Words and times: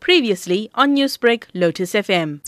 Previously 0.00 0.70
on 0.74 0.96
Newsbreak, 0.96 1.44
Lotus 1.54 1.92
FM. 1.92 2.40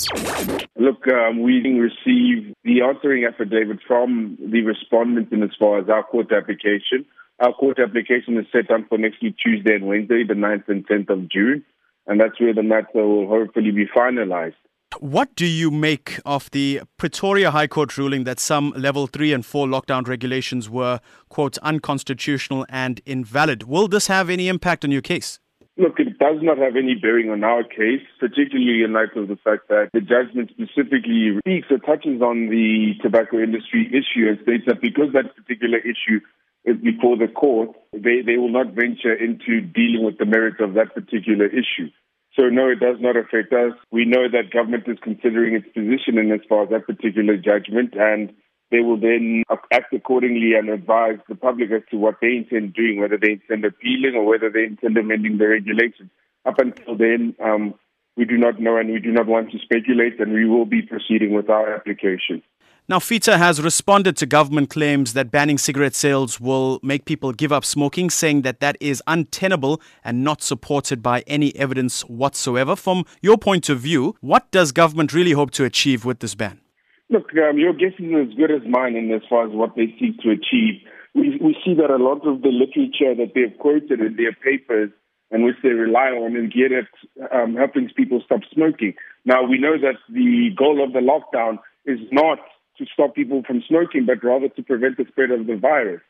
Look, 0.77 1.07
um, 1.09 1.43
we 1.43 1.61
received 1.79 2.55
the 2.65 2.83
answering 2.83 3.25
affidavit 3.25 3.79
from 3.87 4.37
the 4.41 4.63
respondent 4.63 5.33
in 5.33 5.43
as 5.43 5.51
far 5.59 5.79
as 5.79 5.89
our 5.89 6.03
court 6.03 6.33
application. 6.33 7.05
Our 7.41 7.53
court 7.53 7.79
application 7.79 8.39
is 8.39 8.47
set 8.53 8.71
up 8.71 8.89
for 8.89 8.99
next 8.99 9.23
week, 9.23 9.37
Tuesday 9.43 9.75
and 9.75 9.87
Wednesday, 9.87 10.25
the 10.27 10.35
9th 10.35 10.69
and 10.69 10.87
10th 10.87 11.11
of 11.11 11.29
June, 11.29 11.65
and 12.07 12.21
that's 12.21 12.41
where 12.41 12.55
the 12.55 12.63
matter 12.63 13.07
will 13.07 13.29
hopefully 13.29 13.71
be 13.71 13.87
finalized. 13.87 14.55
What 15.01 15.35
do 15.35 15.47
you 15.47 15.71
make 15.71 16.21
of 16.27 16.51
the 16.51 16.83
Pretoria 16.99 17.51
High 17.51 17.67
Court 17.67 17.97
ruling 17.97 18.25
that 18.25 18.39
some 18.39 18.73
level 18.77 19.07
3 19.07 19.33
and 19.33 19.47
4 19.47 19.67
lockdown 19.67 20.07
regulations 20.07 20.69
were, 20.69 21.01
quote, 21.29 21.57
unconstitutional 21.59 22.67
and 22.69 23.01
invalid? 23.07 23.63
Will 23.65 23.89
this 23.89 24.09
have 24.09 24.29
any 24.29 24.49
impact 24.49 24.85
on 24.85 24.91
your 24.91 25.01
case? 25.01 25.41
Look, 25.79 25.99
it 25.99 26.12
does 26.23 26.39
not 26.41 26.59
have 26.59 26.77
any 26.77 26.95
bearing 26.95 27.31
on 27.31 27.43
our 27.43 27.65
case, 27.65 28.07
particularly 28.21 28.87
in 28.87 28.93
light 28.93 29.11
of 29.17 29.27
the 29.27 29.35
fact 29.43 29.67
that 29.67 29.91
the 29.93 30.01
judgment 30.01 30.55
specifically 30.55 31.35
speaks 31.43 31.67
or 31.67 31.83
touches 31.83 32.23
on 32.23 32.47
the 32.47 32.95
tobacco 33.03 33.43
industry 33.43 33.91
issue 33.91 34.31
and 34.31 34.39
states 34.47 34.63
that 34.71 34.81
because 34.81 35.11
that 35.13 35.35
particular 35.35 35.79
issue 35.83 36.23
is 36.65 36.79
before 36.79 37.19
the 37.19 37.27
court, 37.27 37.75
they, 37.93 38.23
they 38.23 38.39
will 38.39 38.55
not 38.55 38.71
venture 38.71 39.11
into 39.11 39.61
dealing 39.67 40.07
with 40.07 40.19
the 40.19 40.25
merits 40.25 40.63
of 40.63 40.75
that 40.75 40.95
particular 40.95 41.47
issue. 41.47 41.91
So 42.39 42.47
no, 42.47 42.71
it 42.71 42.79
does 42.79 43.03
not 43.03 43.17
affect 43.17 43.53
us. 43.53 43.75
We 43.91 44.07
know 44.07 44.31
that 44.31 44.55
government 44.55 44.85
is 44.87 45.03
considering 45.03 45.59
its 45.59 45.67
position 45.75 46.23
in 46.23 46.31
as 46.31 46.47
far 46.49 46.63
as 46.63 46.71
that 46.71 46.87
particular 46.87 47.37
judgment, 47.37 47.95
and 47.99 48.33
they 48.73 48.81
will 48.81 48.99
then 48.99 49.45
act 49.71 49.93
accordingly 49.93 50.55
and 50.55 50.69
advise 50.69 51.19
the 51.29 51.37
public 51.37 51.71
as 51.71 51.83
to 51.91 51.97
what 51.99 52.17
they 52.21 52.35
intend 52.35 52.75
doing, 52.75 52.99
whether 52.99 53.19
they 53.19 53.33
intend 53.33 53.65
appealing 53.65 54.15
or 54.17 54.25
whether 54.25 54.51
they 54.51 54.65
intend 54.65 54.97
amending 54.97 55.39
the 55.39 55.47
regulations. 55.47 56.11
Up 56.45 56.59
until 56.59 56.97
then, 56.97 57.37
um, 57.45 57.75
we 58.17 58.25
do 58.25 58.37
not 58.37 58.61
know 58.61 58.79
and 58.79 58.91
we 58.91 58.99
do 58.99 59.13
not 59.13 59.27
want 59.27 59.53
to 59.53 59.59
speculate, 59.59 60.19
and 60.19 60.33
we 60.33 60.47
will 60.47 60.65
be 60.65 60.83
proceeding 60.83 61.35
with 61.35 61.49
our 61.49 61.75
application. 61.75 62.43
Now, 62.89 62.99
FITA 62.99 63.39
has 63.39 63.63
responded 63.63 64.17
to 64.17 64.27
government 64.27 64.69
claims 64.69 65.13
that 65.13 65.31
banning 65.31 65.57
cigarette 65.57 65.95
sales 65.95 66.41
will 66.41 66.81
make 66.83 67.05
people 67.05 67.33
give 67.33 67.53
up 67.53 67.65
smoking, 67.65 68.11
saying 68.11 68.43
that 68.43 68.59
that 68.61 68.77
is 68.81 69.03
untenable 69.07 69.81
and 70.03 70.25
not 70.25 70.43
supported 70.43 71.03
by 71.03 71.21
any 71.29 71.55
evidence 71.55 72.03
whatsoever. 72.03 72.75
From 72.75 73.05
your 73.21 73.39
point 73.39 73.69
of 73.69 73.79
view, 73.79 74.17
what 74.21 74.51
does 74.51 74.73
government 74.73 75.13
really 75.13 75.33
hope 75.33 75.53
to 75.53 75.65
achieve 75.65 76.05
with 76.05 76.19
this 76.19 76.35
ban? 76.35 76.62
Look, 77.13 77.29
um, 77.37 77.59
your 77.59 77.75
guess 77.75 77.93
is 77.99 78.31
as 78.31 78.35
good 78.35 78.51
as 78.51 78.63
mine 78.67 78.97
in 78.97 79.13
as 79.13 79.21
far 79.29 79.45
as 79.45 79.53
what 79.53 79.77
they 79.77 79.95
seek 80.01 80.17
to 80.21 80.31
achieve. 80.31 80.81
We, 81.15 81.37
we 81.45 81.55
see 81.63 81.75
that 81.75 81.91
a 81.91 82.03
lot 82.03 82.27
of 82.27 82.41
the 82.41 82.49
literature 82.49 83.15
that 83.15 83.33
they've 83.35 83.59
quoted 83.59 84.01
in 84.01 84.17
their 84.17 84.33
papers 84.33 84.91
and 85.31 85.45
which 85.45 85.57
they 85.63 85.77
rely 85.77 86.09
on 86.09 86.35
is 86.37 86.51
geared 86.51 86.73
at 86.73 87.29
um, 87.31 87.55
helping 87.55 87.91
people 87.95 88.23
stop 88.25 88.41
smoking. 88.51 88.95
Now, 89.27 89.43
we 89.45 89.59
know 89.59 89.77
that 89.77 90.01
the 90.09 90.57
goal 90.57 90.83
of 90.83 90.95
the 90.95 91.01
lockdown 91.01 91.59
is 91.85 91.99
not 92.13 92.39
to 92.79 92.87
stop 92.91 93.15
people 93.15 93.43
from 93.47 93.63
smoking, 93.69 94.07
but 94.07 94.25
rather 94.25 94.49
to 94.49 94.63
prevent 94.63 94.97
the 94.97 95.05
spread 95.09 95.31
of 95.33 95.47
the 95.47 95.57
virus. 95.57 96.01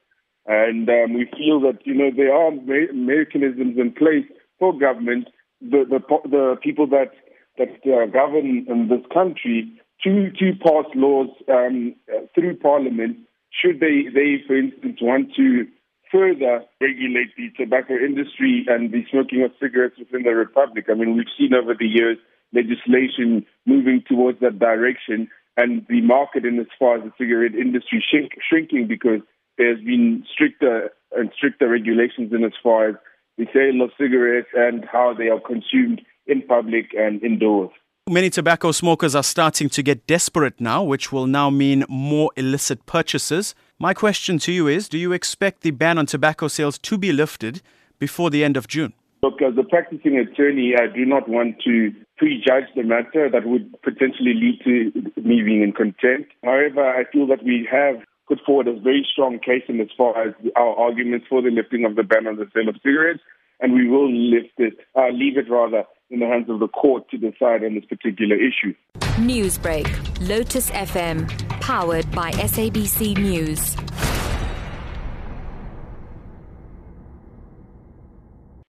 And 0.46 0.88
um, 0.88 1.14
we 1.14 1.26
feel 1.36 1.60
that 1.62 1.84
you 1.84 1.94
know 1.94 2.10
there 2.16 2.34
are 2.34 2.52
me- 2.52 2.94
mechanisms 2.94 3.76
in 3.76 3.92
place 3.92 4.26
for 4.60 4.76
government, 4.76 5.28
the 5.60 5.84
the, 5.88 5.98
the 6.28 6.56
people 6.62 6.86
that 6.88 7.10
that 7.58 7.74
uh, 7.86 8.06
govern 8.06 8.66
in 8.68 8.88
this 8.88 9.06
country, 9.12 9.70
to 10.04 10.30
to 10.30 10.52
pass 10.62 10.86
laws 10.94 11.30
um, 11.48 11.94
uh, 12.12 12.20
through 12.34 12.56
Parliament. 12.58 13.18
Should 13.50 13.80
they 13.80 14.06
they, 14.12 14.42
for 14.46 14.56
instance, 14.56 14.98
want 15.00 15.34
to 15.36 15.66
further 16.10 16.64
regulate 16.80 17.34
the 17.36 17.50
tobacco 17.56 17.94
industry 17.94 18.66
and 18.68 18.92
the 18.92 19.04
smoking 19.10 19.42
of 19.42 19.52
cigarettes 19.60 19.98
within 19.98 20.22
the 20.22 20.34
republic? 20.34 20.86
I 20.90 20.94
mean, 20.94 21.16
we've 21.16 21.26
seen 21.38 21.54
over 21.54 21.74
the 21.74 21.86
years 21.86 22.18
legislation 22.52 23.46
moving 23.66 24.02
towards 24.06 24.40
that 24.40 24.58
direction 24.58 25.28
and 25.56 25.86
the 25.88 26.00
market 26.00 26.44
in 26.44 26.58
as 26.58 26.66
far 26.78 26.96
as 26.96 27.04
the 27.04 27.12
cigarette 27.18 27.54
industry 27.54 28.04
shrink, 28.08 28.32
shrinking 28.46 28.86
because 28.88 29.20
there's 29.58 29.82
been 29.84 30.24
stricter 30.32 30.90
and 31.12 31.30
stricter 31.36 31.68
regulations 31.68 32.32
in 32.32 32.44
as 32.44 32.52
far 32.62 32.90
as 32.90 32.94
the 33.36 33.46
sale 33.52 33.82
of 33.82 33.90
cigarettes 33.98 34.48
and 34.54 34.84
how 34.84 35.14
they 35.14 35.28
are 35.28 35.40
consumed 35.40 36.00
in 36.26 36.42
public 36.42 36.90
and 36.96 37.22
indoors. 37.22 37.70
Many 38.10 38.30
tobacco 38.30 38.72
smokers 38.72 39.14
are 39.14 39.22
starting 39.22 39.68
to 39.68 39.80
get 39.80 40.08
desperate 40.08 40.60
now, 40.60 40.82
which 40.82 41.12
will 41.12 41.28
now 41.28 41.50
mean 41.50 41.84
more 41.88 42.32
illicit 42.34 42.84
purchases. 42.84 43.54
My 43.78 43.94
question 43.94 44.40
to 44.40 44.50
you 44.50 44.66
is 44.66 44.88
Do 44.88 44.98
you 44.98 45.12
expect 45.12 45.60
the 45.60 45.70
ban 45.70 45.98
on 45.98 46.06
tobacco 46.06 46.48
sales 46.48 46.78
to 46.78 46.98
be 46.98 47.12
lifted 47.12 47.62
before 48.00 48.28
the 48.28 48.42
end 48.42 48.56
of 48.56 48.66
June? 48.66 48.92
Look, 49.22 49.40
as 49.40 49.56
a 49.56 49.62
practicing 49.62 50.18
attorney, 50.18 50.74
I 50.76 50.88
do 50.92 51.06
not 51.06 51.28
want 51.28 51.62
to 51.62 51.94
prejudge 52.16 52.64
the 52.74 52.82
matter 52.82 53.30
that 53.30 53.46
would 53.46 53.72
potentially 53.82 54.34
lead 54.34 54.60
to 54.64 55.20
me 55.20 55.42
being 55.42 55.62
in 55.62 55.70
contempt. 55.70 56.32
However, 56.42 56.84
I 56.84 57.04
feel 57.12 57.28
that 57.28 57.44
we 57.44 57.68
have 57.70 58.02
put 58.28 58.40
forward 58.44 58.68
a 58.68 58.78
very 58.78 59.06
strong 59.10 59.38
case 59.38 59.62
in 59.68 59.80
as 59.80 59.88
far 59.96 60.20
as 60.22 60.34
our 60.56 60.74
arguments 60.76 61.26
for 61.28 61.42
the 61.42 61.50
lifting 61.50 61.84
of 61.84 61.96
the 61.96 62.02
ban 62.02 62.26
on 62.26 62.36
the 62.36 62.46
sale 62.54 62.68
of 62.68 62.76
cigarettes, 62.82 63.20
and 63.60 63.74
we 63.74 63.88
will 63.88 64.10
lift 64.10 64.58
it, 64.58 64.74
uh, 64.96 65.08
leave 65.08 65.36
it 65.36 65.50
rather 65.50 65.84
in 66.10 66.20
the 66.20 66.26
hands 66.26 66.48
of 66.50 66.60
the 66.60 66.68
court 66.68 67.08
to 67.10 67.16
decide 67.16 67.64
on 67.64 67.74
this 67.74 67.84
particular 67.86 68.36
issue. 68.36 68.74
Newsbreak, 69.18 69.88
Lotus 70.28 70.70
FM, 70.70 71.28
powered 71.60 72.10
by 72.12 72.30
SABC 72.32 73.16
News. 73.18 73.76